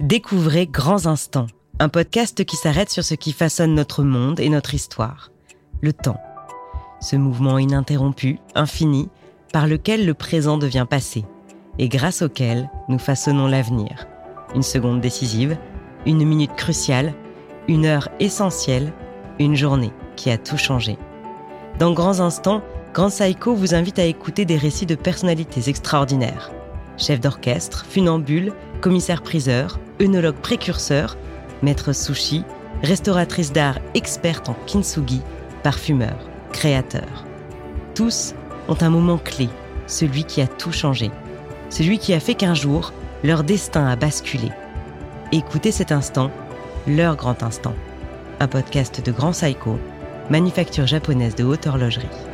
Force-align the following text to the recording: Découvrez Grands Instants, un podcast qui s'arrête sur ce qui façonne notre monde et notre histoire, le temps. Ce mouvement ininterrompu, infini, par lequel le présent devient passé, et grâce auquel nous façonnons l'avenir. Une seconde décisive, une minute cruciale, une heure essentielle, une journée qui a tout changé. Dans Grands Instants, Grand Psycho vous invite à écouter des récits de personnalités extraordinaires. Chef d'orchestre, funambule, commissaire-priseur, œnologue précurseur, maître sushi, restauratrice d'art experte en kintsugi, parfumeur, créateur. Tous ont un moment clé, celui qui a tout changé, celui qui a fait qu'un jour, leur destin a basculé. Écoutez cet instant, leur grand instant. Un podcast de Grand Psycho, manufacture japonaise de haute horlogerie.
Découvrez 0.00 0.66
Grands 0.66 1.06
Instants, 1.06 1.46
un 1.78 1.88
podcast 1.88 2.44
qui 2.44 2.56
s'arrête 2.56 2.90
sur 2.90 3.04
ce 3.04 3.14
qui 3.14 3.32
façonne 3.32 3.74
notre 3.74 4.02
monde 4.02 4.40
et 4.40 4.48
notre 4.48 4.74
histoire, 4.74 5.30
le 5.80 5.92
temps. 5.92 6.20
Ce 7.00 7.14
mouvement 7.14 7.58
ininterrompu, 7.58 8.38
infini, 8.54 9.10
par 9.52 9.66
lequel 9.66 10.06
le 10.06 10.14
présent 10.14 10.56
devient 10.56 10.86
passé, 10.88 11.24
et 11.78 11.88
grâce 11.88 12.22
auquel 12.22 12.70
nous 12.88 12.98
façonnons 12.98 13.46
l'avenir. 13.46 14.06
Une 14.54 14.62
seconde 14.62 15.00
décisive, 15.00 15.58
une 16.06 16.24
minute 16.24 16.56
cruciale, 16.56 17.14
une 17.68 17.84
heure 17.84 18.08
essentielle, 18.18 18.92
une 19.38 19.56
journée 19.56 19.92
qui 20.16 20.30
a 20.30 20.38
tout 20.38 20.58
changé. 20.58 20.98
Dans 21.78 21.92
Grands 21.92 22.20
Instants, 22.20 22.62
Grand 22.94 23.10
Psycho 23.10 23.54
vous 23.54 23.74
invite 23.74 23.98
à 23.98 24.04
écouter 24.04 24.46
des 24.46 24.56
récits 24.56 24.86
de 24.86 24.94
personnalités 24.94 25.68
extraordinaires. 25.68 26.50
Chef 26.96 27.20
d'orchestre, 27.20 27.86
funambule, 27.86 28.52
commissaire-priseur, 28.82 29.78
œnologue 30.02 30.36
précurseur, 30.36 31.16
maître 31.62 31.94
sushi, 31.94 32.44
restauratrice 32.82 33.52
d'art 33.52 33.78
experte 33.94 34.50
en 34.50 34.56
kintsugi, 34.66 35.22
parfumeur, 35.62 36.18
créateur. 36.52 37.24
Tous 37.94 38.34
ont 38.68 38.76
un 38.80 38.90
moment 38.90 39.18
clé, 39.18 39.48
celui 39.86 40.24
qui 40.24 40.42
a 40.42 40.46
tout 40.46 40.72
changé, 40.72 41.10
celui 41.70 41.98
qui 41.98 42.12
a 42.12 42.20
fait 42.20 42.34
qu'un 42.34 42.54
jour, 42.54 42.92
leur 43.24 43.44
destin 43.44 43.86
a 43.86 43.96
basculé. 43.96 44.50
Écoutez 45.30 45.70
cet 45.72 45.92
instant, 45.92 46.30
leur 46.86 47.16
grand 47.16 47.42
instant. 47.42 47.74
Un 48.40 48.48
podcast 48.48 49.04
de 49.04 49.12
Grand 49.12 49.30
Psycho, 49.30 49.78
manufacture 50.28 50.88
japonaise 50.88 51.36
de 51.36 51.44
haute 51.44 51.66
horlogerie. 51.68 52.31